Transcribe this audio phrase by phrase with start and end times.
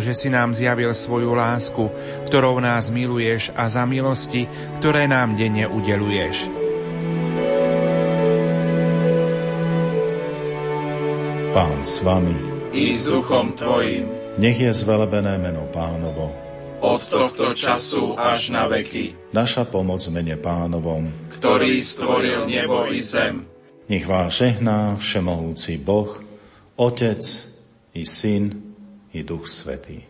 [0.00, 1.92] že si nám zjavil svoju lásku,
[2.26, 4.48] ktorou nás miluješ a za milosti,
[4.80, 6.48] ktoré nám denne udeluješ.
[11.50, 12.36] Pán s vami.
[12.70, 14.06] I s duchom tvojim.
[14.38, 16.30] Nech je zvelebené meno pánovo.
[16.80, 19.34] Od tohto času až na veky.
[19.36, 21.12] Naša pomoc mene pánovom.
[21.36, 23.44] Ktorý stvoril nebo i zem.
[23.90, 26.22] Nech vás žehná všemohúci Boh,
[26.78, 27.20] Otec
[27.98, 28.69] i Syn
[29.12, 30.06] i Duch Svetý.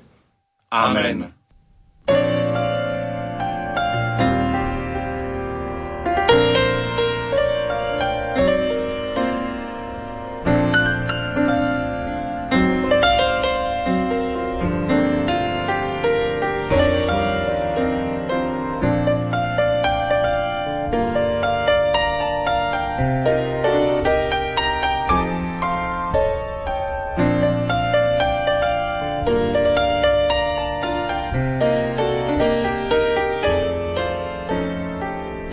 [0.71, 1.33] Amen.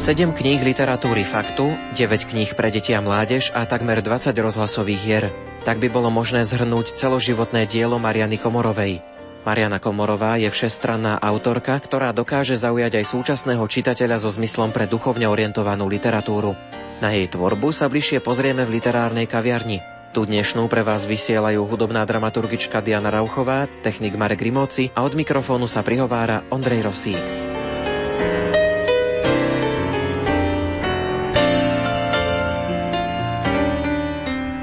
[0.07, 5.35] Sedem kníh literatúry faktu, 9 kníh pre deti a mládež a takmer 20 rozhlasových hier.
[5.67, 9.03] Tak by bolo možné zhrnúť celoživotné dielo Mariany Komorovej.
[9.43, 15.27] Mariana Komorová je všestranná autorka, ktorá dokáže zaujať aj súčasného čitateľa so zmyslom pre duchovne
[15.27, 16.55] orientovanú literatúru.
[17.03, 19.83] Na jej tvorbu sa bližšie pozrieme v literárnej kaviarni.
[20.15, 25.67] Tu dnešnú pre vás vysielajú hudobná dramaturgička Diana Rauchová, technik Marek Rimóci a od mikrofónu
[25.67, 27.47] sa prihovára Ondrej Rosík.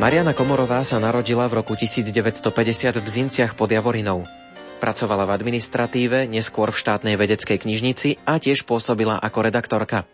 [0.04, 2.44] Mariana Komorová sa narodila v roku 1950
[2.92, 4.28] v Bzinciach pod Javorinou.
[4.76, 10.04] Pracovala v administratíve, neskôr v štátnej vedeckej knižnici a tiež pôsobila ako redaktorka.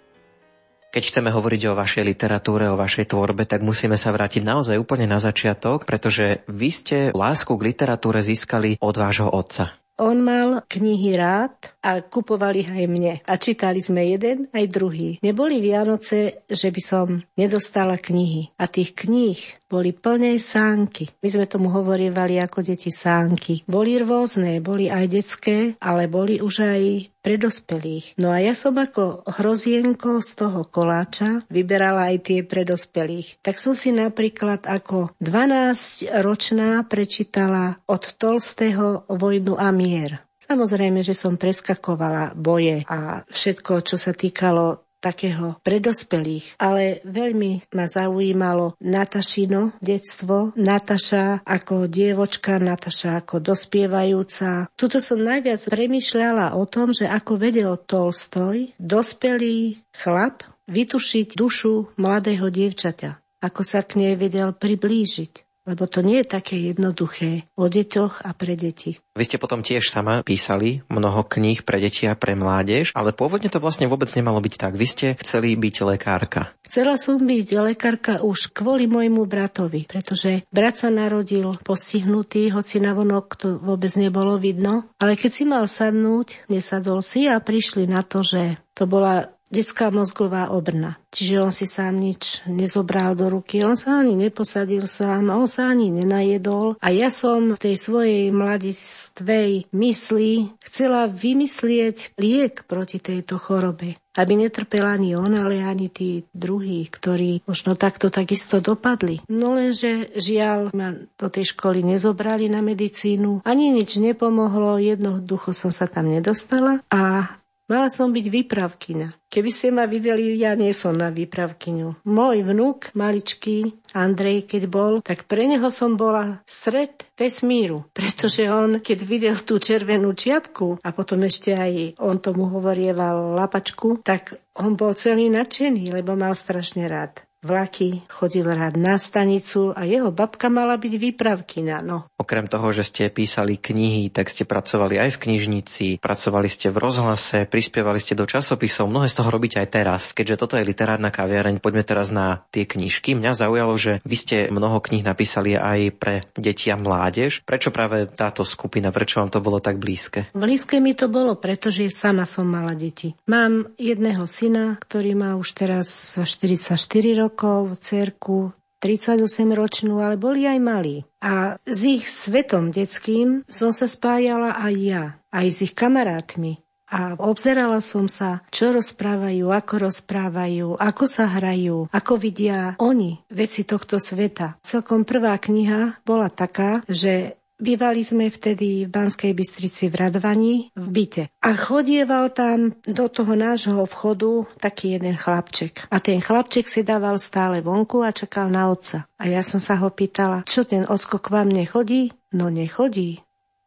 [0.94, 5.10] Keď chceme hovoriť o vašej literatúre, o vašej tvorbe, tak musíme sa vrátiť naozaj úplne
[5.10, 9.74] na začiatok, pretože vy ste lásku k literatúre získali od vášho otca.
[9.98, 13.14] On mal knihy rád a kupovali aj mne.
[13.24, 15.16] A čítali sme jeden aj druhý.
[15.24, 17.06] Neboli Vianoce, že by som
[17.36, 18.52] nedostala knihy.
[18.60, 19.40] A tých kníh
[19.70, 21.08] boli plné sánky.
[21.22, 23.62] My sme tomu hovorievali ako deti sánky.
[23.64, 26.82] Boli rôzne, boli aj detské, ale boli už aj
[27.20, 28.16] pre dospelých.
[28.16, 33.44] No a ja som ako hrozienko z toho koláča vyberala aj tie pre dospelých.
[33.44, 40.29] Tak som si napríklad ako 12-ročná prečítala od Tolstého Vojnu a mier.
[40.50, 47.86] Samozrejme, že som preskakovala boje a všetko, čo sa týkalo takého predospelých, ale veľmi ma
[47.88, 54.68] zaujímalo Natašino detstvo, Nataša ako dievočka, Nataša ako dospievajúca.
[54.76, 62.50] Tuto som najviac premyšľala o tom, že ako vedel Tolstoj, dospelý chlap, vytušiť dušu mladého
[62.52, 68.26] dievčaťa, ako sa k nej vedel priblížiť lebo to nie je také jednoduché o deťoch
[68.26, 68.98] a pre deti.
[69.14, 73.46] Vy ste potom tiež sama písali mnoho kníh pre deti a pre mládež, ale pôvodne
[73.46, 74.74] to vlastne vôbec nemalo byť tak.
[74.74, 76.50] Vy ste chceli byť lekárka.
[76.66, 82.94] Chcela som byť lekárka už kvôli môjmu bratovi, pretože brat sa narodil postihnutý, hoci na
[82.94, 84.90] vonok to vôbec nebolo vidno.
[84.98, 89.90] Ale keď si mal sadnúť, nesadol si a prišli na to, že to bola detská
[89.90, 90.96] mozgová obrna.
[91.10, 95.66] Čiže on si sám nič nezobral do ruky, on sa ani neposadil sám, on sa
[95.66, 96.78] ani nenajedol.
[96.78, 103.98] A ja som v tej svojej mladistvej mysli chcela vymyslieť liek proti tejto chorobe.
[104.18, 109.22] Aby netrpel ani on, ale ani tí druhí, ktorí možno takto takisto dopadli.
[109.30, 115.70] No lenže žiaľ ma do tej školy nezobrali na medicínu, ani nič nepomohlo, jednoducho som
[115.70, 117.34] sa tam nedostala a
[117.70, 119.30] Mala som byť výpravkyňa.
[119.30, 122.02] Keby ste ma videli, ja nie som na výpravkyňu.
[122.02, 128.82] Môj vnúk, maličký, Andrej, keď bol, tak pre neho som bola stred vesmíru, pretože on,
[128.82, 134.74] keď videl tú červenú čiapku a potom ešte aj on tomu hovorieval lapačku, tak on
[134.74, 140.52] bol celý nadšený, lebo mal strašne rád vlaky, chodil rád na stanicu a jeho babka
[140.52, 141.76] mala byť výpravkyňa.
[141.80, 142.04] No.
[142.20, 146.76] Okrem toho, že ste písali knihy, tak ste pracovali aj v knižnici, pracovali ste v
[146.76, 150.02] rozhlase, prispievali ste do časopisov, mnohé z toho robíte aj teraz.
[150.12, 153.16] Keďže toto je literárna kaviareň, poďme teraz na tie knižky.
[153.16, 157.40] Mňa zaujalo, že vy ste mnoho kníh napísali aj pre deti a mládež.
[157.48, 160.28] Prečo práve táto skupina, prečo vám to bolo tak blízke?
[160.36, 163.16] Blízke mi to bolo, pretože sama som mala deti.
[163.24, 166.76] Mám jedného syna, ktorý má už teraz 44
[167.16, 168.50] rokov rokov, cerku
[168.82, 171.06] 38-ročnú, ale boli aj malí.
[171.22, 176.58] A s ich svetom detským som sa spájala aj ja, aj s ich kamarátmi.
[176.90, 183.62] A obzerala som sa, čo rozprávajú, ako rozprávajú, ako sa hrajú, ako vidia oni veci
[183.62, 184.58] tohto sveta.
[184.66, 190.86] Celkom prvá kniha bola taká, že Bývali sme vtedy v Banskej Bystrici v Radvani v
[190.88, 191.24] byte.
[191.44, 195.84] A chodieval tam do toho nášho vchodu taký jeden chlapček.
[195.92, 199.04] A ten chlapček si dával stále vonku a čakal na otca.
[199.20, 202.16] A ja som sa ho pýtala, čo ten ocko k vám nechodí?
[202.32, 203.20] No nechodí.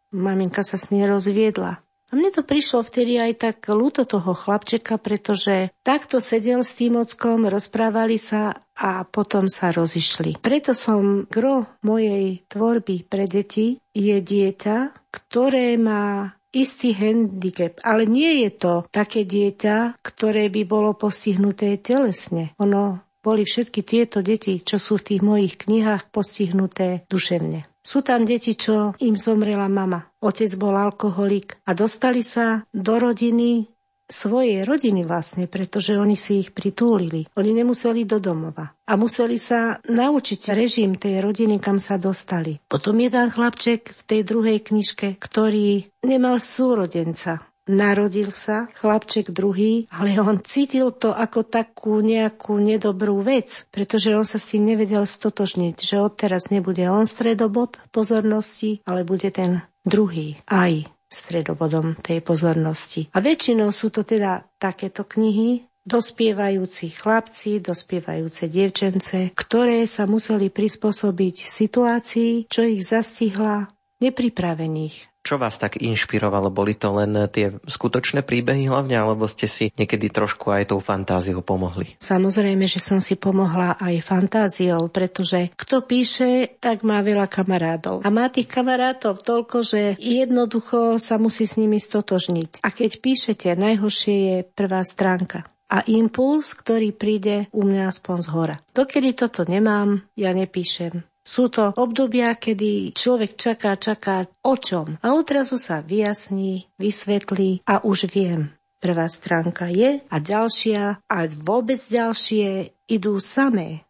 [0.10, 1.78] Maminka sa s nej rozviedla.
[2.14, 7.02] A mne to prišlo vtedy aj tak ľúto toho chlapčeka, pretože takto sedel s tým
[7.02, 10.38] ockom, rozprávali sa a potom sa rozišli.
[10.38, 18.46] Preto som gro mojej tvorby pre deti je dieťa, ktoré má istý handicap, ale nie
[18.46, 22.54] je to také dieťa, ktoré by bolo postihnuté telesne.
[22.62, 27.73] Ono boli všetky tieto deti, čo sú v tých mojich knihách postihnuté duševne.
[27.84, 30.08] Sú tam deti, čo im zomrela mama.
[30.24, 33.68] Otec bol alkoholik a dostali sa do rodiny
[34.08, 37.28] svojej rodiny vlastne, pretože oni si ich pritúlili.
[37.36, 38.72] Oni nemuseli do domova.
[38.84, 42.60] A museli sa naučiť režim tej rodiny, kam sa dostali.
[42.68, 47.53] Potom jeden chlapček v tej druhej knižke, ktorý nemal súrodenca.
[47.64, 54.28] Narodil sa chlapček druhý, ale on cítil to ako takú nejakú nedobrú vec, pretože on
[54.28, 60.44] sa s tým nevedel stotožniť, že odteraz nebude on stredobod pozornosti, ale bude ten druhý
[60.52, 63.08] aj stredobodom tej pozornosti.
[63.16, 71.48] A väčšinou sú to teda takéto knihy, dospievajúci chlapci, dospievajúce dievčence, ktoré sa museli prispôsobiť
[71.48, 73.72] situácii, čo ich zastihla
[74.04, 76.52] nepripravených čo vás tak inšpirovalo?
[76.52, 81.40] Boli to len tie skutočné príbehy hlavne, alebo ste si niekedy trošku aj tou fantáziou
[81.40, 81.96] pomohli?
[82.04, 88.04] Samozrejme, že som si pomohla aj fantáziou, pretože kto píše, tak má veľa kamarátov.
[88.04, 92.60] A má tých kamarátov toľko, že jednoducho sa musí s nimi stotožniť.
[92.60, 98.28] A keď píšete, najhoršie je prvá stránka a impuls, ktorý príde u mňa aspoň z
[98.30, 98.56] hora.
[98.78, 101.13] Dokedy toto nemám, ja nepíšem.
[101.24, 107.80] Sú to obdobia, kedy človek čaká, čaká o čom a odrazu sa vyjasní, vysvetlí a
[107.80, 108.52] už viem.
[108.84, 113.88] Prvá stránka je a ďalšia a vôbec ďalšie idú samé.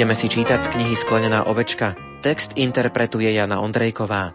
[0.00, 1.92] Budeme si čítať z knihy Sklenená ovečka.
[2.24, 4.32] Text interpretuje Jana Ondrejková.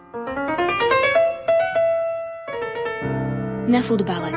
[3.66, 4.30] Na futbale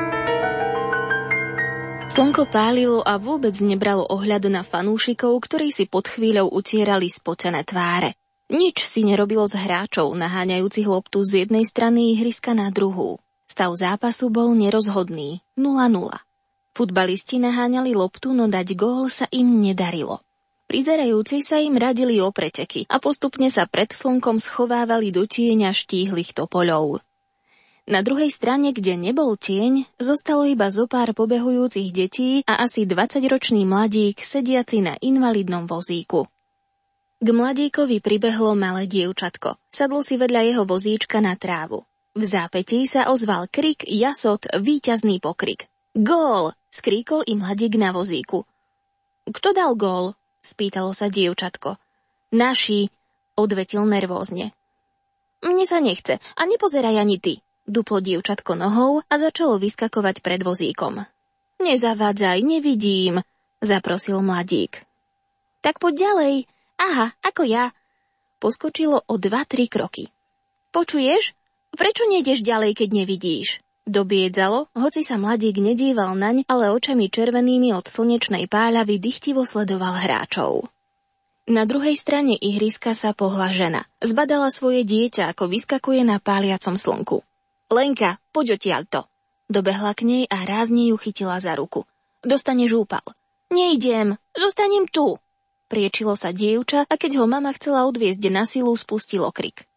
[2.10, 8.18] Slnko pálilo a vôbec nebralo ohľad na fanúšikov, ktorí si pod chvíľou utierali spotené tváre.
[8.50, 13.22] Nič si nerobilo z hráčov, naháňajúcich loptu z jednej strany ihriska na druhú.
[13.46, 16.10] Stav zápasu bol nerozhodný, 0-0.
[16.74, 20.26] Futbalisti naháňali loptu, no dať gól sa im nedarilo.
[20.70, 26.30] Prizerajúci sa im radili o preteky a postupne sa pred slnkom schovávali do tieňa štíhlych
[26.30, 27.02] topoľov.
[27.90, 33.66] Na druhej strane, kde nebol tieň, zostalo iba zo pár pobehujúcich detí a asi 20-ročný
[33.66, 36.30] mladík sediaci na invalidnom vozíku.
[37.18, 39.58] K mladíkovi pribehlo malé dievčatko.
[39.74, 41.82] Sadlo si vedľa jeho vozíčka na trávu.
[42.14, 45.66] V zápetí sa ozval krik, jasot, výťazný pokrik.
[45.98, 46.54] Gól!
[46.70, 48.46] skríkol i mladík na vozíku.
[49.26, 50.14] Kto dal gól?
[50.42, 51.76] Spýtalo sa dievčatko.
[52.34, 52.88] Naši,
[53.36, 54.52] odvetil nervózne.
[55.40, 61.00] Mne sa nechce a nepozeraj ani ty, duplo dievčatko nohou a začalo vyskakovať pred vozíkom.
[61.60, 63.20] Nezavádzaj, nevidím,
[63.60, 64.84] zaprosil mladík.
[65.60, 66.34] Tak poď ďalej.
[66.80, 67.72] Aha, ako ja.
[68.40, 70.08] Poskočilo o dva, tri kroky.
[70.72, 71.36] Počuješ?
[71.76, 73.60] Prečo nejdeš ďalej, keď nevidíš?
[73.88, 80.68] Dobiedzalo, hoci sa mladík nedíval naň, ale očami červenými od slnečnej páľavy dychtivo sledoval hráčov.
[81.50, 83.82] Na druhej strane ihriska sa pohla žena.
[83.98, 87.26] Zbadala svoje dieťa, ako vyskakuje na páliacom slnku.
[87.72, 89.02] Lenka, poď to.
[89.50, 91.82] Dobehla k nej a rázne ju chytila za ruku.
[92.22, 93.02] Dostane žúpal.
[93.50, 95.18] Nejdem, zostanem tu.
[95.66, 99.69] Priečilo sa dievča a keď ho mama chcela odviezť na silu, spustilo krik.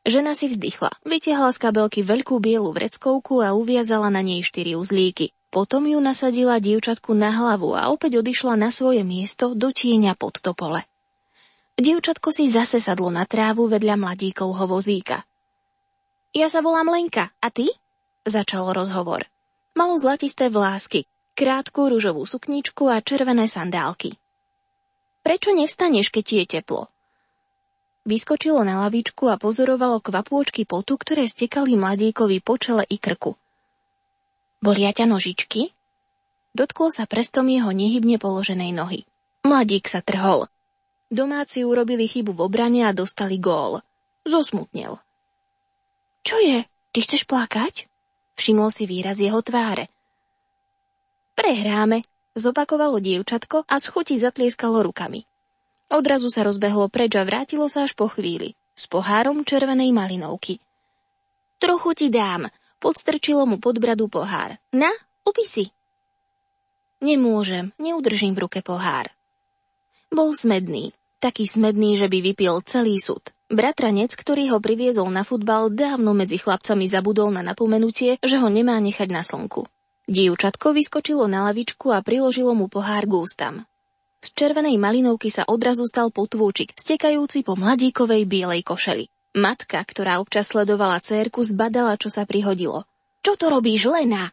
[0.00, 5.36] Žena si vzdychla, vytiahla z kabelky veľkú bielu vreckovku a uviazala na nej štyri uzlíky.
[5.50, 10.40] Potom ju nasadila dievčatku na hlavu a opäť odišla na svoje miesto do tieňa pod
[10.40, 10.86] topole.
[11.74, 15.26] Dievčatko si zase sadlo na trávu vedľa mladíkovho vozíka.
[16.30, 17.66] Ja sa volám Lenka, a ty?
[18.22, 19.26] Začal rozhovor.
[19.74, 24.14] Malo zlatisté vlásky, krátku ružovú sukničku a červené sandálky.
[25.26, 26.88] Prečo nevstaneš, keď ti je teplo?
[28.10, 33.38] Vyskočilo na lavičku a pozorovalo kvapôčky potu, ktoré stekali mladíkovi po čele i krku.
[34.58, 35.70] Bolia ťa nožičky?
[36.50, 39.06] Dotklo sa prstom jeho nehybne položenej nohy.
[39.46, 40.50] Mladík sa trhol.
[41.06, 43.78] Domáci urobili chybu v obrane a dostali gól.
[44.26, 44.98] Zosmutnel.
[46.26, 46.66] Čo je?
[46.66, 47.86] Ty chceš plakať?
[48.34, 49.86] Všimol si výraz jeho tváre.
[51.38, 52.02] Prehráme,
[52.34, 55.29] zopakovalo dievčatko a z chuti zatlieskalo rukami.
[55.90, 60.62] Odrazu sa rozbehlo preč a vrátilo sa až po chvíli, s pohárom červenej malinovky.
[61.58, 62.46] Trochu ti dám,
[62.78, 64.54] podstrčilo mu pod bradu pohár.
[64.70, 64.88] Na,
[65.26, 65.68] upí si.
[67.02, 69.10] Nemôžem, neudržím v ruke pohár.
[70.14, 73.34] Bol smedný, taký smedný, že by vypil celý súd.
[73.50, 78.78] Bratranec, ktorý ho priviezol na futbal, dávno medzi chlapcami zabudol na napomenutie, že ho nemá
[78.78, 79.66] nechať na slnku.
[80.06, 83.54] Dievčatko vyskočilo na lavičku a priložilo mu pohár k ústam.
[84.20, 89.08] Z červenej malinovky sa odrazu stal potvúčik, stekajúci po mladíkovej bielej košeli.
[89.36, 92.84] Matka, ktorá občas sledovala cérku, zbadala, čo sa prihodilo.
[93.24, 94.28] Čo to robíš, Lena?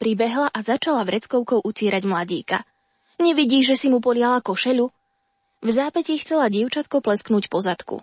[0.00, 2.64] Pribehla a začala vreckovkou utírať mladíka.
[3.16, 4.88] Nevidíš, že si mu poliala košelu?
[5.64, 7.96] V zápätí chcela dievčatko plesknúť po zadku.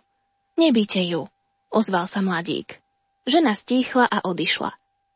[0.57, 1.29] Nebíte ju,
[1.69, 2.77] ozval sa mladík.
[3.25, 4.73] Žena stíchla a odišla.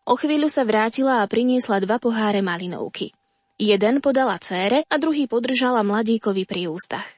[0.08, 3.12] O chvíľu sa vrátila a priniesla dva poháre malinovky.
[3.58, 7.10] Jeden podala cére a druhý podržala mladíkovi pri ústach.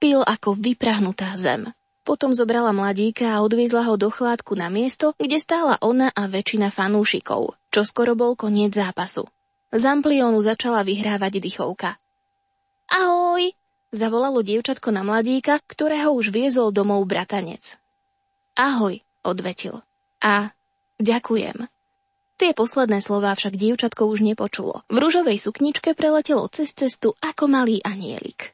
[0.00, 1.68] Pil ako vyprahnutá zem.
[2.00, 6.72] Potom zobrala mladíka a odviezla ho do chládku na miesto, kde stála ona a väčšina
[6.72, 9.28] fanúšikov, čo skoro bol koniec zápasu.
[9.68, 12.00] Z ampliónu začala vyhrávať dychovka.
[12.88, 13.52] Ahoj,
[13.92, 17.76] zavolalo dievčatko na mladíka, ktorého už viezol domov bratanec.
[18.56, 19.84] Ahoj, odvetil.
[20.24, 20.56] A
[20.96, 21.68] ďakujem.
[22.36, 24.84] Tie posledné slová však dievčatko už nepočulo.
[24.92, 28.52] V rúžovej sukničke preletelo cez cestu ako malý anielik.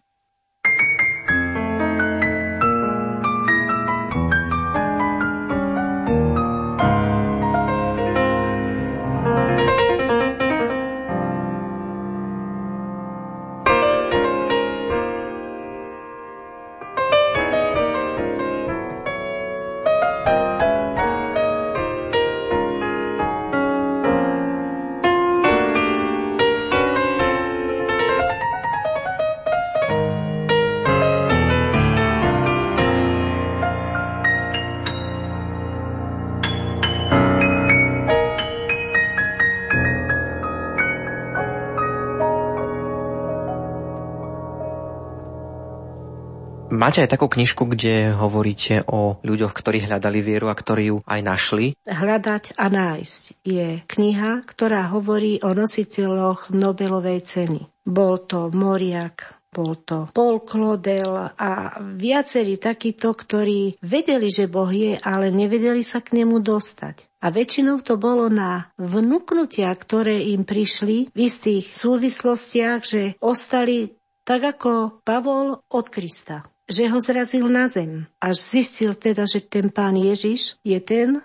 [46.82, 51.20] Máte aj takú knižku, kde hovoríte o ľuďoch, ktorí hľadali vieru a ktorí ju aj
[51.22, 51.66] našli?
[51.86, 57.70] Hľadať a nájsť je kniha, ktorá hovorí o nositeľoch Nobelovej ceny.
[57.86, 64.98] Bol to Moriak, bol to Paul Claudel a viacerí takíto, ktorí vedeli, že Boh je,
[64.98, 67.06] ale nevedeli sa k nemu dostať.
[67.22, 73.94] A väčšinou to bolo na vnúknutia, ktoré im prišli v istých súvislostiach, že ostali
[74.26, 78.06] tak ako Pavol od Krista že ho zrazil na zem.
[78.22, 81.22] Až zistil teda, že ten pán Ježiš je ten,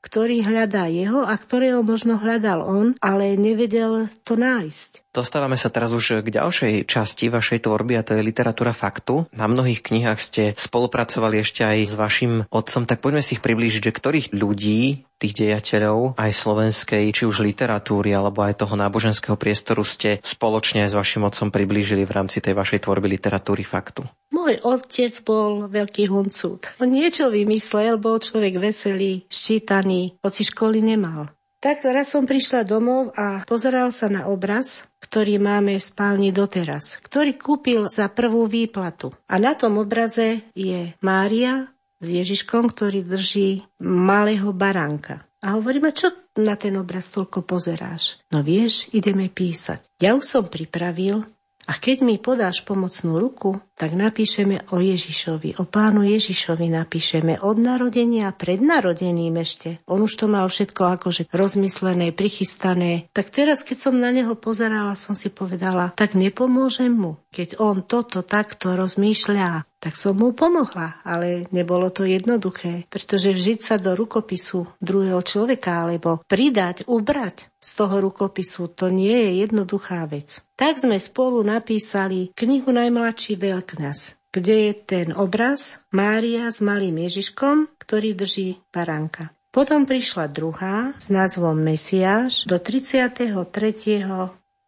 [0.00, 5.12] ktorý hľadá jeho a ktorého možno hľadal on, ale nevedel to nájsť.
[5.12, 9.28] Dostávame sa teraz už k ďalšej časti vašej tvorby a to je literatúra faktu.
[9.34, 13.90] Na mnohých knihách ste spolupracovali ešte aj s vašim otcom, tak poďme si ich priblížiť,
[13.90, 19.84] že ktorých ľudí tých dejateľov, aj slovenskej, či už literatúry, alebo aj toho náboženského priestoru
[19.84, 24.06] ste spoločne aj s vašim otcom priblížili v rámci tej vašej tvorby literatúry faktu?
[24.40, 26.72] Môj otec bol veľký huncút.
[26.80, 31.28] On niečo vymyslel, bol človek veselý, ščítaný, hoci školy nemal.
[31.60, 36.96] Tak raz som prišla domov a pozeral sa na obraz, ktorý máme v spálni doteraz,
[37.04, 39.12] ktorý kúpil za prvú výplatu.
[39.28, 41.68] A na tom obraze je Mária
[42.00, 45.20] s Ježiškom, ktorý drží malého baránka.
[45.44, 48.24] A hovoríme, čo na ten obraz toľko pozeráš?
[48.32, 49.84] No vieš, ideme písať.
[50.00, 51.28] Ja už som pripravil
[51.70, 57.62] a keď mi podáš pomocnú ruku, tak napíšeme o Ježišovi, o pánu Ježišovi napíšeme od
[57.62, 59.78] narodenia, pred narodením ešte.
[59.86, 63.06] On už to mal všetko akože rozmyslené, prichystané.
[63.14, 67.22] Tak teraz, keď som na neho pozerala, som si povedala, tak nepomôžem mu.
[67.30, 73.60] Keď on toto takto rozmýšľa, tak som mu pomohla, ale nebolo to jednoduché, pretože vžiť
[73.64, 80.04] sa do rukopisu druhého človeka alebo pridať, ubrať z toho rukopisu, to nie je jednoduchá
[80.04, 80.44] vec.
[80.54, 87.80] Tak sme spolu napísali knihu Najmladší veľkňaz, kde je ten obraz Mária s malým Ježiškom,
[87.80, 89.32] ktorý drží baránka.
[89.50, 93.34] Potom prišla druhá s názvom Mesiáš do 33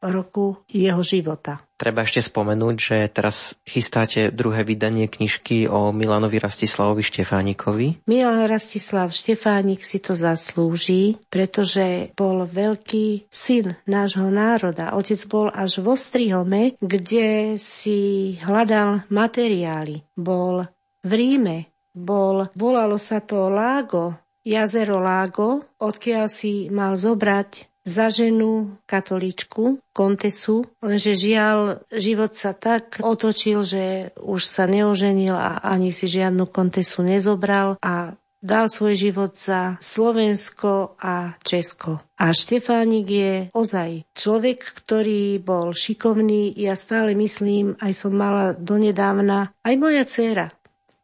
[0.03, 1.63] roku jeho života.
[1.79, 8.07] Treba ešte spomenúť, že teraz chystáte druhé vydanie knižky o Milanovi Rastislavovi Štefánikovi.
[8.07, 14.95] Milan Rastislav Štefánik si to zaslúži, pretože bol veľký syn nášho národa.
[14.95, 20.07] Otec bol až vo Strihome, kde si hľadal materiály.
[20.15, 20.67] Bol
[21.03, 28.79] v Ríme, bol, volalo sa to Lágo, jazero Lágo, odkiaľ si mal zobrať za ženu
[28.87, 36.07] katoličku, kontesu, lenže žiaľ, život sa tak otočil, že už sa neoženil a ani si
[36.07, 42.03] žiadnu kontesu nezobral a dal svoj život za Slovensko a Česko.
[42.19, 46.51] A Štefánik je ozaj človek, ktorý bol šikovný.
[46.59, 50.51] Ja stále myslím, aj som mala donedávna, aj moja dcéra,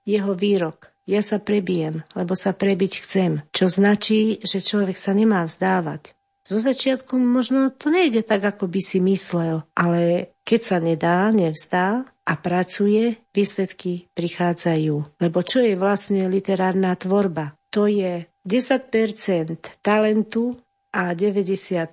[0.03, 0.91] jeho výrok.
[1.09, 3.41] Ja sa prebijem, lebo sa prebiť chcem.
[3.49, 6.18] Čo značí, že človek sa nemá vzdávať.
[6.49, 12.09] Zo začiatku možno to nejde tak, ako by si myslel, ale keď sa nedá, nevzdá
[12.25, 15.21] a pracuje, výsledky prichádzajú.
[15.21, 17.53] Lebo čo je vlastne literárna tvorba?
[17.69, 20.57] To je 10% talentu
[20.89, 21.93] a 90%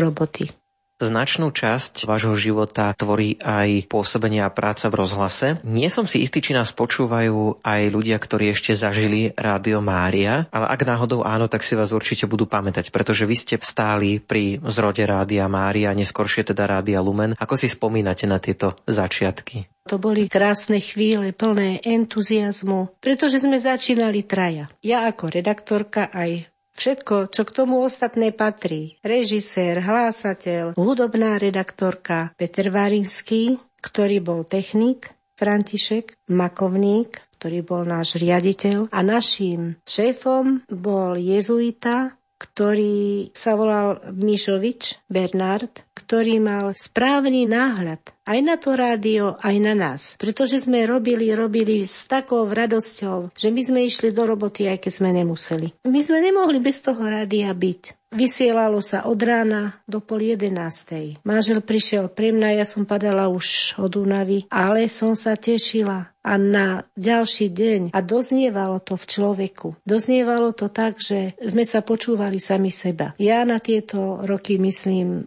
[0.00, 0.48] roboty.
[0.96, 5.60] Značnú časť vášho života tvorí aj pôsobenie a práca v rozhlase.
[5.60, 10.66] Nie som si istý, či nás počúvajú aj ľudia, ktorí ešte zažili Rádio Mária, ale
[10.72, 15.04] ak náhodou áno, tak si vás určite budú pamätať, pretože vy ste stáli pri zrode
[15.04, 17.36] Rádia Mária, neskôršie teda Rádia Lumen.
[17.36, 19.68] Ako si spomínate na tieto začiatky?
[19.92, 24.66] To boli krásne chvíle, plné entuziasmu, pretože sme začínali traja.
[24.80, 29.00] Ja ako redaktorka aj Všetko, čo k tomu ostatné patrí.
[29.00, 38.88] Režisér, hlásateľ, hudobná redaktorka Peter Varinský, ktorý bol technik, František Makovník, ktorý bol náš riaditeľ
[38.88, 48.38] a naším šéfom bol jezuita, ktorý sa volal Mišovič Bernard, ktorý mal správny náhľad aj
[48.42, 50.18] na to rádio, aj na nás.
[50.18, 54.92] Pretože sme robili, robili s takou radosťou, že my sme išli do roboty, aj keď
[54.92, 55.86] sme nemuseli.
[55.86, 57.95] My sme nemohli bez toho rádia byť.
[58.14, 61.18] Vysielalo sa od rána do pol jedenástej.
[61.26, 66.32] Mážel prišiel pre mňa, ja som padala už od únavy, ale som sa tešila a
[66.38, 69.68] na ďalší deň a doznievalo to v človeku.
[69.82, 73.14] Doznievalo to tak, že sme sa počúvali sami seba.
[73.18, 75.26] Ja na tieto roky myslím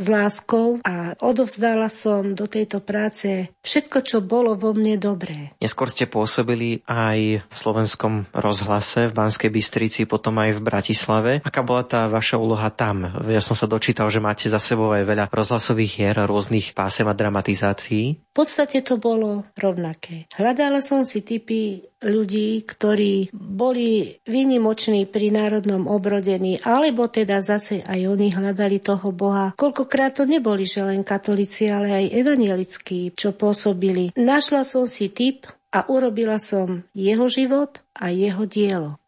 [0.00, 5.52] s láskou a odovzdala som do tejto práce všetko, čo bolo vo mne dobré.
[5.60, 11.32] Neskôr ste pôsobili aj v slovenskom rozhlase v Banskej Bystrici, potom aj v Bratislave.
[11.44, 13.04] Aká bola tá vaša úloha tam?
[13.28, 17.12] Ja som sa dočítal, že máte za sebou aj veľa rozhlasových hier, rôznych pásem a
[17.12, 18.29] dramatizácií.
[18.30, 20.30] V podstate to bolo rovnaké.
[20.38, 28.00] Hľadala som si typy ľudí, ktorí boli výnimoční pri národnom obrodení, alebo teda zase aj
[28.06, 29.50] oni hľadali toho Boha.
[29.58, 34.14] Koľkokrát to neboli, že len katolíci, ale aj evanielickí, čo pôsobili.
[34.14, 39.02] Našla som si typ a urobila som jeho život a jeho dielo.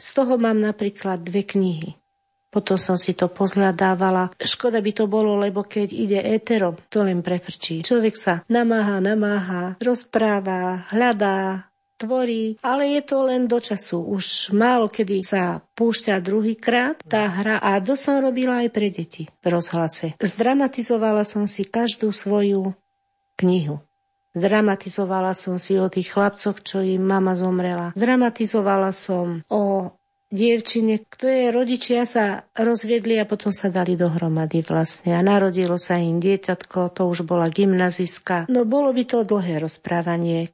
[0.00, 2.00] Z toho mám napríklad dve knihy.
[2.54, 4.30] Potom som si to pozhľadávala.
[4.38, 7.82] Škoda by to bolo, lebo keď ide éterom, to len prefrčí.
[7.82, 11.66] Človek sa namáha, namáha, rozpráva, hľadá,
[11.98, 14.02] tvorí, ale je to len do času.
[14.02, 19.26] Už málo kedy sa púšťa druhýkrát tá hra a to som robila aj pre deti
[19.26, 20.14] v rozhlase.
[20.22, 22.74] Zdramatizovala som si každú svoju
[23.38, 23.82] knihu.
[24.34, 27.94] Zdramatizovala som si o tých chlapcoch, čo im mama zomrela.
[27.94, 29.94] Zdramatizovala som o
[30.34, 35.14] dievčine, ktoré rodičia sa rozviedli a potom sa dali dohromady vlastne.
[35.14, 38.50] A narodilo sa im dieťatko, to už bola gymnaziska.
[38.50, 40.50] No bolo by to dlhé rozprávanie.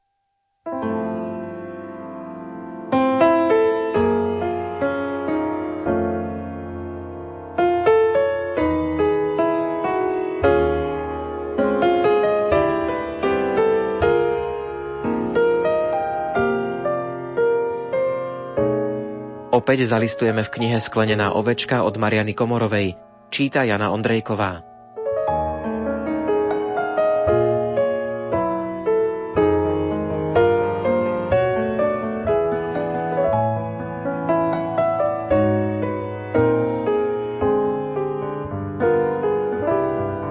[19.71, 22.99] Opäť zalistujeme v knihe Sklenená ovečka od Mariany Komorovej.
[23.31, 24.67] Číta Jana Ondrejková.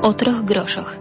[0.03, 0.99] O troch grošoch.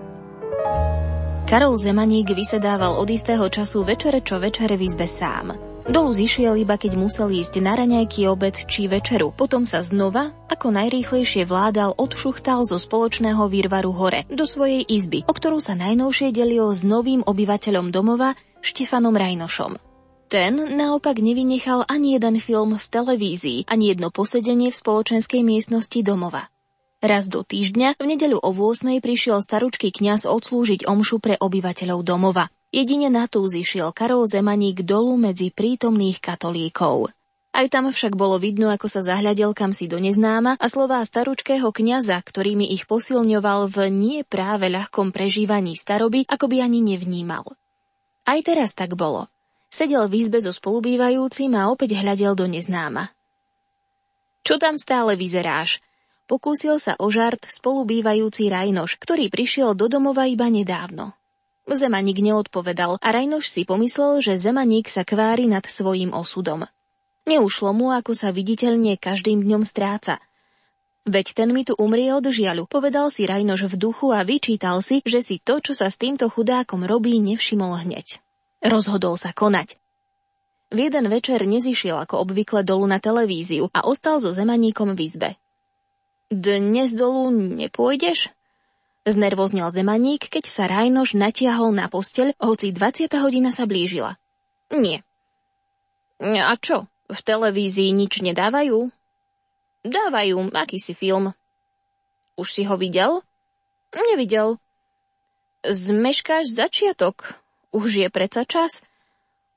[1.50, 5.67] Karol Zemaník vysedával od istého času večere čo večere v izbe sám.
[5.88, 9.32] Dolu zišiel iba keď musel ísť na raňajky, obed či večeru.
[9.32, 15.32] Potom sa znova, ako najrýchlejšie vládal, odšuchtal zo spoločného výrvaru hore do svojej izby, o
[15.32, 19.80] ktorú sa najnovšie delil s novým obyvateľom domova, Štefanom Rajnošom.
[20.28, 26.52] Ten naopak nevynechal ani jeden film v televízii, ani jedno posedenie v spoločenskej miestnosti domova.
[27.00, 29.00] Raz do týždňa v nedeľu o 8.
[29.00, 32.52] prišiel staručký kňaz odslúžiť omšu pre obyvateľov domova.
[32.68, 37.08] Jedine na tú zišiel Karol Zemaník dolu medzi prítomných katolíkov.
[37.48, 41.72] Aj tam však bolo vidno, ako sa zahľadel kam si do neznáma a slová staručkého
[41.72, 47.56] kňaza, ktorými ich posilňoval v nie práve ľahkom prežívaní staroby, ako by ani nevnímal.
[48.28, 49.32] Aj teraz tak bolo.
[49.72, 53.10] Sedel v izbe so spolubývajúcim a opäť hľadel do neznáma.
[54.46, 55.80] Čo tam stále vyzeráš?
[56.28, 61.17] Pokúsil sa o žart spolubývajúci Rajnoš, ktorý prišiel do domova iba nedávno.
[61.68, 66.64] Zemaník neodpovedal a Rajnoš si pomyslel, že Zemaník sa kvári nad svojim osudom.
[67.28, 70.16] Neušlo mu, ako sa viditeľne každým dňom stráca.
[71.08, 75.04] Veď ten mi tu umrie od žiaľu, povedal si Rajnoš v duchu a vyčítal si,
[75.04, 78.20] že si to, čo sa s týmto chudákom robí, nevšimol hneď.
[78.64, 79.76] Rozhodol sa konať.
[80.68, 85.30] V jeden večer nezišiel ako obvykle dolu na televíziu a ostal so Zemaníkom v izbe.
[86.28, 88.28] Dnes dolu nepôjdeš?
[89.08, 93.08] Znervoznil zemaník, keď sa Rajnoš natiahol na posteľ, hoci 20.
[93.16, 94.20] hodina sa blížila.
[94.68, 95.00] Nie.
[96.20, 96.84] A čo?
[97.08, 98.92] V televízii nič nedávajú?
[99.80, 101.32] Dávajú, akýsi film.
[102.36, 103.24] Už si ho videl?
[103.96, 104.60] Nevidel.
[105.64, 107.40] Zmeškáš začiatok.
[107.72, 108.84] Už je predsa čas.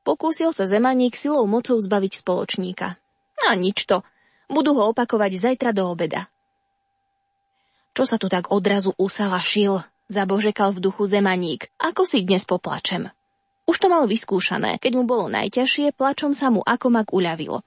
[0.08, 2.96] Pokúsil sa Zemaník silou mocou zbaviť spoločníka.
[3.44, 4.00] A nič to.
[4.48, 6.31] Budú ho opakovať zajtra do obeda.
[8.02, 9.78] Čo sa tu tak odrazu usalašil?
[10.10, 11.70] Zabožekal v duchu zemaník.
[11.78, 13.14] Ako si dnes poplačem?
[13.70, 14.82] Už to mal vyskúšané.
[14.82, 17.62] Keď mu bolo najťažšie, plačom sa mu ako mak uľavilo.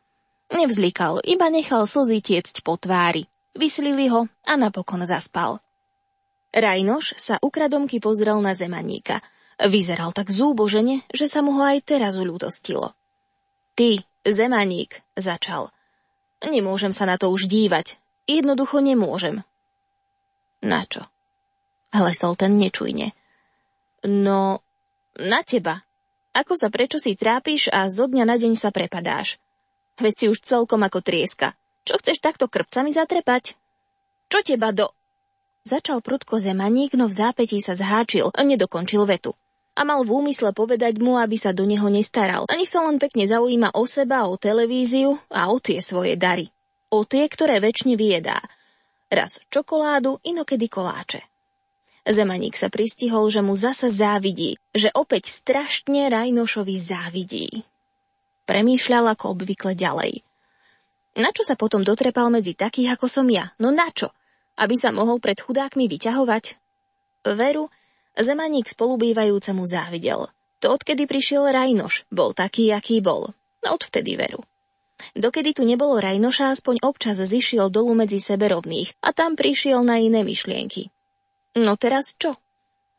[0.50, 3.30] Nevzlikal, iba nechal slzy tiecť po tvári.
[3.54, 5.62] Vyslili ho a napokon zaspal.
[6.50, 9.22] Rajnoš sa ukradomky pozrel na zemaníka.
[9.62, 12.90] Vyzeral tak zúbožene, že sa mu ho aj teraz uľútostilo.
[13.78, 15.70] Ty, zemaník, začal.
[16.42, 18.02] Nemôžem sa na to už dívať.
[18.26, 19.46] Jednoducho nemôžem.
[20.64, 21.04] Na čo?
[21.92, 23.12] Hlesol ten nečujne.
[24.08, 24.64] No,
[25.20, 25.84] na teba.
[26.34, 29.38] Ako sa prečo si trápiš a zo dňa na deň sa prepadáš?
[30.00, 31.54] Veď si už celkom ako trieska.
[31.84, 33.54] Čo chceš takto krpcami zatrepať?
[34.32, 34.90] Čo teba do...
[35.64, 39.32] Začal prudko zemaník, no v zápetí sa zháčil a nedokončil vetu.
[39.78, 42.48] A mal v úmysle povedať mu, aby sa do neho nestaral.
[42.48, 46.50] A nech sa len pekne zaujíma o seba, o televíziu a o tie svoje dary.
[46.92, 48.40] O tie, ktoré väčšine vyjedá
[49.14, 51.22] raz čokoládu, inokedy koláče.
[52.04, 57.64] Zemaník sa pristihol, že mu zasa závidí, že opäť strašne Rajnošovi závidí.
[58.44, 60.20] Premýšľal ako obvykle ďalej.
[61.16, 63.48] Na čo sa potom dotrepal medzi takých ako som ja?
[63.56, 64.12] No na čo?
[64.60, 66.60] Aby sa mohol pred chudákmi vyťahovať?
[67.32, 67.72] Veru,
[68.14, 70.28] Zemaník spolubývajúcemu závidel.
[70.62, 73.32] To odkedy prišiel Rajnoš, bol taký, aký bol.
[73.64, 74.44] No odvtedy veru.
[75.12, 80.00] Dokedy tu nebolo Rajnoša, aspoň občas zišiel dolu medzi sebe rovných a tam prišiel na
[80.00, 80.88] iné myšlienky.
[81.60, 82.40] No teraz čo?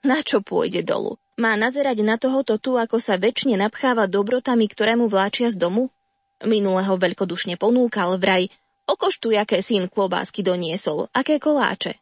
[0.06, 1.18] Na čo pôjde dolu?
[1.36, 5.92] Má nazerať na tohoto tu, ako sa väčšine napcháva dobrotami, ktorému vláčia z domu?
[6.46, 8.48] Minulého veľkodušne ponúkal vraj,
[8.88, 12.00] okoštuj, aké syn klobásky doniesol, aké koláče.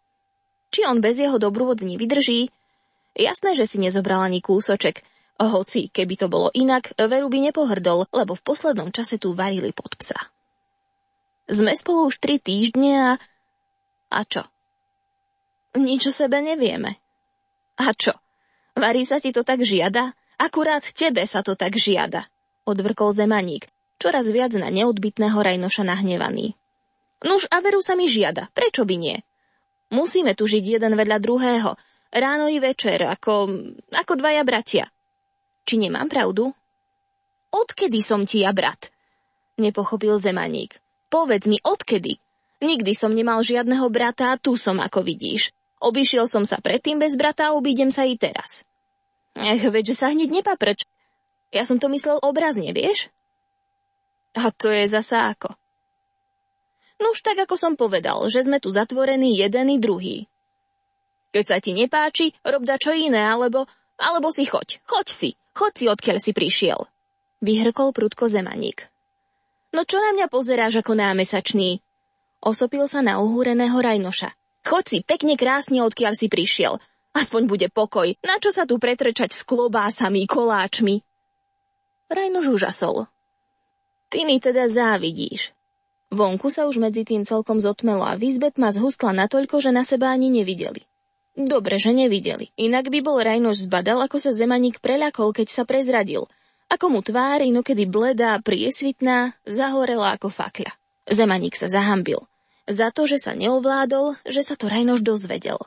[0.70, 2.54] Či on bez jeho dobrôd vydrží?
[3.14, 5.06] Jasné, že si nezobral ani kúsoček,
[5.42, 9.98] hoci, keby to bolo inak, veru by nepohrdol, lebo v poslednom čase tu varili pod
[9.98, 10.18] psa.
[11.50, 13.12] Sme spolu už tri týždne a...
[14.14, 14.46] A čo?
[15.74, 17.02] Nič o sebe nevieme.
[17.82, 18.14] A čo?
[18.78, 20.14] Varí sa ti to tak žiada?
[20.38, 22.30] Akurát tebe sa to tak žiada,
[22.66, 23.70] odvrkol zemaník,
[24.02, 26.58] čoraz viac na neodbitného Rajnoša nahnevaný.
[27.24, 29.18] Nuž a veru sa mi žiada, prečo by nie?
[29.94, 31.72] Musíme tu žiť jeden vedľa druhého,
[32.12, 33.50] ráno i večer, ako,
[33.94, 34.90] ako dvaja bratia.
[35.64, 36.52] Či nemám pravdu?
[37.54, 38.90] Odkedy som ti ja brat?
[39.62, 40.82] Nepochopil zemaník.
[41.08, 42.18] Povedz mi, odkedy?
[42.64, 45.54] Nikdy som nemal žiadneho brata a tu som, ako vidíš.
[45.84, 48.64] Obišiel som sa predtým bez brata a obídem sa i teraz.
[49.36, 50.88] Ech, veď, že sa hneď nepapreč.
[51.54, 53.12] Ja som to myslel obrazne, vieš?
[54.34, 55.54] A to je zasa ako?
[56.98, 60.26] No už tak, ako som povedal, že sme tu zatvorení jeden i druhý.
[61.36, 63.68] Keď sa ti nepáči, rob da čo iné, alebo,
[64.00, 65.30] alebo si choď, choď si.
[65.54, 66.90] Chod si, odkiaľ si prišiel.
[67.46, 68.90] Vyhrkol prudko zemaník.
[69.74, 71.82] No čo na mňa pozeráš ako námesačný?
[72.42, 74.34] Osopil sa na ohúreného Rajnoša.
[74.66, 76.82] Chod si pekne krásne, odkiaľ si prišiel.
[77.14, 78.10] Aspoň bude pokoj.
[78.26, 81.06] Na čo sa tu pretrčať s klobásami, koláčmi?
[82.10, 83.06] Rajnoš užasol.
[84.10, 85.54] Ty mi teda závidíš.
[86.14, 90.14] Vonku sa už medzi tým celkom zotmelo a výzbet ma zhustla natoľko, že na seba
[90.14, 90.86] ani nevideli.
[91.34, 92.54] Dobre, že nevideli.
[92.62, 96.30] Inak by bol Rajnoš zbadal, ako sa Zemaník preľakol, keď sa prezradil.
[96.70, 100.70] Ako mu tvár, inokedy bledá, priesvitná, zahorela ako fakľa.
[101.10, 102.22] Zemaník sa zahambil.
[102.70, 105.58] Za to, že sa neovládol, že sa to Rajnoš dozvedel.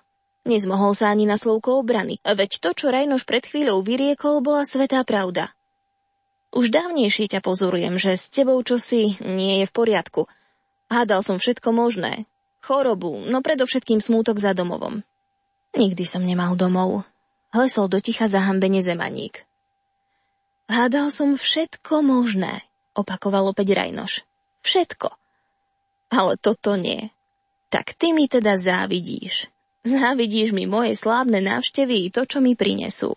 [0.46, 5.02] Nezmohol sa ani na slovko obrany, veď to, čo Rajnoš pred chvíľou vyriekol, bola svetá
[5.02, 5.50] pravda.
[6.54, 10.30] Už dávnejšie ťa pozorujem, že s tebou čosi nie je v poriadku.
[10.86, 12.30] Hádal som všetko možné.
[12.62, 15.02] Chorobu, no predovšetkým smútok za domovom.
[15.76, 17.04] Nikdy som nemal domov.
[17.52, 19.44] Hlesol do ticha zahambene zemaník.
[20.72, 22.64] Hádal som všetko možné,
[22.96, 24.24] opakoval opäť Rajnoš.
[24.64, 25.12] Všetko.
[26.10, 27.12] Ale toto nie.
[27.68, 29.52] Tak ty mi teda závidíš.
[29.86, 33.14] Závidíš mi moje slávne návštevy i to, čo mi prinesú.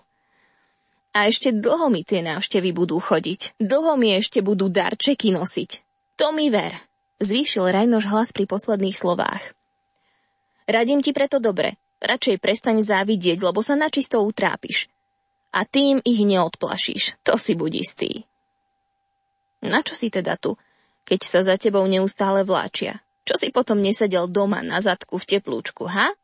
[1.15, 3.57] A ešte dlho mi tie návštevy budú chodiť.
[3.57, 5.81] Dlho mi ešte budú darčeky nosiť.
[6.21, 6.77] To mi ver,
[7.23, 9.41] zvýšil Rajnoš hlas pri posledných slovách.
[10.69, 11.81] Radím ti preto dobre.
[11.99, 14.87] Radšej prestaň závidieť, lebo sa načisto utrápiš.
[15.51, 18.11] A tým ich neodplašíš, to si buď istý.
[19.59, 20.55] Na čo si teda tu,
[21.03, 23.03] keď sa za tebou neustále vláčia?
[23.27, 26.15] Čo si potom nesedel doma na zadku v teplúčku, ha?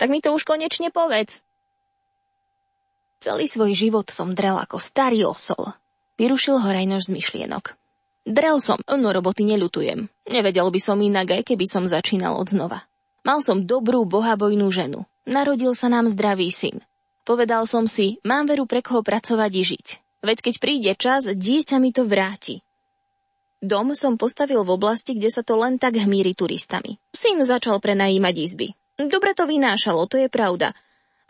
[0.00, 1.44] Tak mi to už konečne povedz.
[3.20, 5.76] Celý svoj život som drel ako starý osol.
[6.16, 7.76] Vyrušil ho Rajnoš z myšlienok.
[8.24, 10.08] Drel som, no roboty neľutujem.
[10.32, 12.89] Nevedel by som inak, aj keby som začínal od znova.
[13.26, 15.04] Mal som dobrú, bohabojnú ženu.
[15.28, 16.80] Narodil sa nám zdravý syn.
[17.28, 19.86] Povedal som si, mám veru pre koho pracovať i žiť.
[20.24, 22.64] Veď keď príde čas, dieťa mi to vráti.
[23.60, 26.96] Dom som postavil v oblasti, kde sa to len tak hmíri turistami.
[27.12, 28.68] Syn začal prenajímať izby.
[28.96, 30.72] Dobre to vynášalo, to je pravda–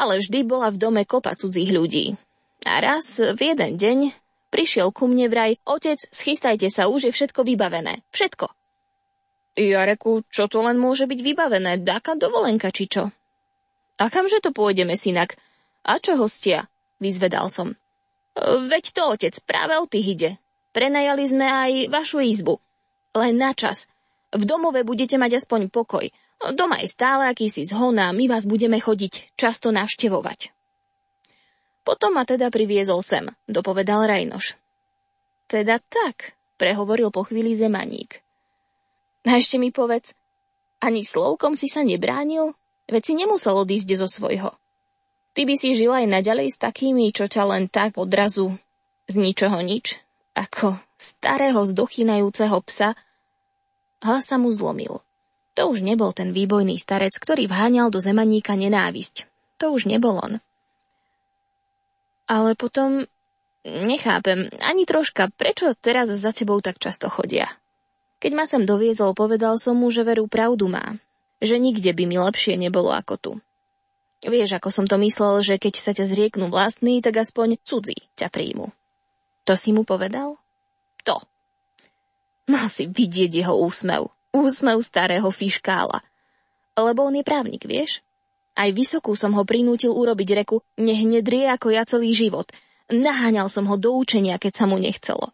[0.01, 2.17] ale vždy bola v dome kopa cudzích ľudí.
[2.65, 3.99] A raz, v jeden deň,
[4.49, 8.01] prišiel ku mne vraj, otec, schystajte sa, už je všetko vybavené.
[8.17, 8.49] Všetko.
[9.61, 13.13] Ja reku, čo to len môže byť vybavené, dáka dovolenka či čo?
[14.01, 15.37] A kamže to pôjdeme, synak?
[15.85, 16.65] A čo hostia?
[16.97, 17.77] Vyzvedal som.
[18.41, 20.31] Veď to, otec, práve o tých ide.
[20.73, 22.57] Prenajali sme aj vašu izbu.
[23.13, 23.85] Len na čas.
[24.33, 26.09] V domove budete mať aspoň pokoj.
[26.57, 30.57] Doma je stále akýsi zhon a my vás budeme chodiť často navštevovať.
[31.85, 34.57] Potom ma teda priviezol sem, dopovedal Rajnoš.
[35.51, 38.25] Teda tak, prehovoril po chvíli zemaník.
[39.29, 40.17] A ešte mi povedz,
[40.81, 42.57] ani slovkom si sa nebránil?
[42.89, 44.51] Veď si nemusel odísť zo svojho.
[45.37, 48.59] Ty by si žil aj naďalej s takými, čo ťa len tak odrazu
[49.07, 50.01] z ničoho nič,
[50.35, 52.99] ako starého zdochynajúceho psa.
[54.03, 55.05] Hlas sa mu zlomil.
[55.55, 59.29] To už nebol ten výbojný starec, ktorý vháňal do zemaníka nenávisť.
[59.61, 60.33] To už nebol on.
[62.31, 63.05] Ale potom
[63.67, 67.51] nechápem ani troška, prečo teraz za tebou tak často chodia.
[68.21, 71.01] Keď ma sem doviezol, povedal som mu, že veru pravdu má.
[71.41, 73.33] Že nikde by mi lepšie nebolo ako tu.
[74.21, 78.29] Vieš, ako som to myslel, že keď sa ťa zrieknú vlastný, tak aspoň cudzí ťa
[78.29, 78.69] príjmu.
[79.49, 80.37] To si mu povedal?
[81.09, 81.17] To.
[82.53, 84.13] Mal si vidieť jeho úsmev.
[84.37, 86.05] Úsmev starého fiškála.
[86.77, 88.05] Lebo on je právnik, vieš?
[88.53, 92.53] Aj vysokú som ho prinútil urobiť reku, nech nedrie ako ja celý život.
[92.93, 95.33] Naháňal som ho do učenia, keď sa mu nechcelo.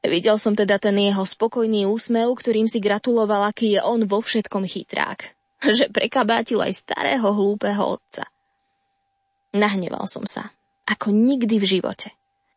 [0.00, 4.64] Videl som teda ten jeho spokojný úsmev, ktorým si gratuloval, aký je on vo všetkom
[4.64, 5.36] chytrák.
[5.76, 8.24] Že prekabátil aj starého hlúpeho otca.
[9.52, 10.48] Nahneval som sa,
[10.88, 12.14] ako nikdy v živote.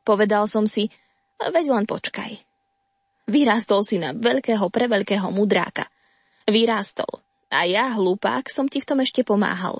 [0.07, 0.87] Povedal som si,
[1.41, 2.43] veď len počkaj,
[3.23, 5.87] Vyrástol si na veľkého, preveľkého mudráka.
[6.43, 7.23] Vyrástol.
[7.53, 9.79] A ja, hlupák, som ti v tom ešte pomáhal.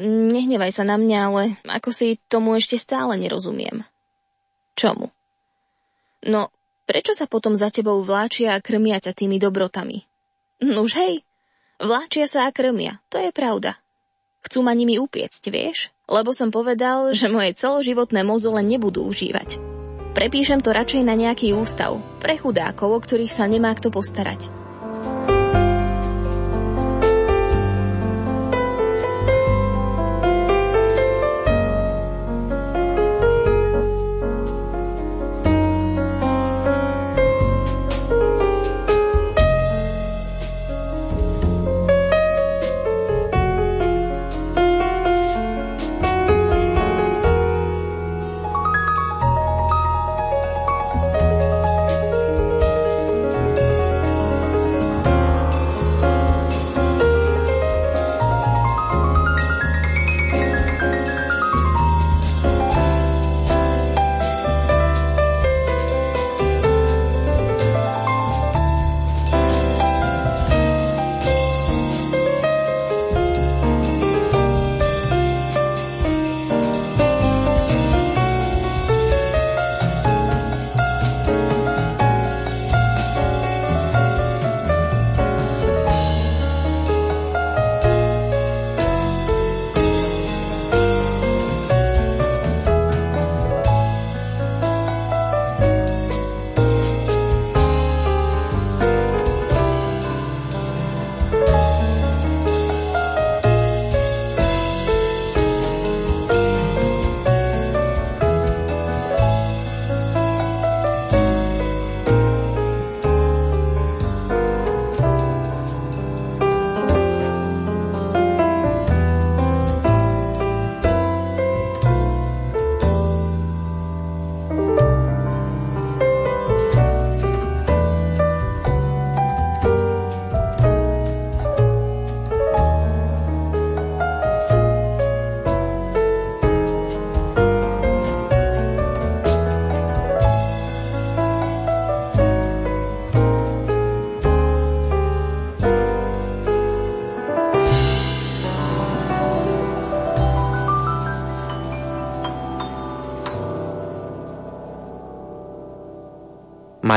[0.00, 3.84] Nehnevaj sa na mňa, ale ako si tomu ešte stále nerozumiem.
[4.74, 5.12] Čomu?
[6.24, 6.48] No,
[6.88, 10.08] prečo sa potom za tebou vláčia a krmia ťa tými dobrotami?
[10.64, 11.20] Nuž hej,
[11.76, 13.76] vláčia sa a krmia, to je pravda.
[14.44, 15.92] Chcú ma nimi upiecť, vieš?
[16.04, 19.56] Lebo som povedal, že moje celoživotné mozole nebudú užívať.
[20.12, 24.63] Prepíšem to radšej na nejaký ústav, pre chudákov, o ktorých sa nemá kto postarať.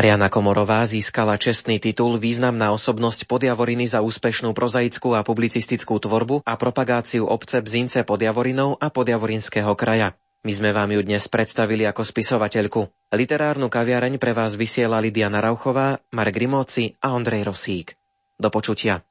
[0.08, 6.56] Mariana Komorová získala čestný titul Významná osobnosť podjavoriny za úspešnú prozaickú a publicistickú tvorbu a
[6.56, 10.16] propagáciu obce Bzince podjavorinou a podjavorinského kraja.
[10.48, 12.88] My sme vám ju dnes predstavili ako spisovateľku.
[13.12, 18.00] Literárnu kaviareň pre vás vysielali Diana Rauchová, Marek Grimóci a Ondrej Rosík.
[18.40, 19.04] Do počutia.